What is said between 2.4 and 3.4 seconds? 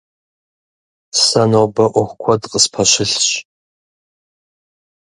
къыспэщылъщ.